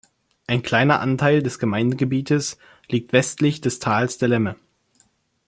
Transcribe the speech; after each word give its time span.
Ein 0.47 0.63
kleiner 0.63 0.99
Anteil 0.99 1.43
des 1.43 1.59
Gemeindegebietes 1.59 2.57
liegt 2.89 3.13
westlich 3.13 3.61
des 3.61 3.77
Tals 3.77 4.17
der 4.17 4.29
Lemme. 4.29 4.55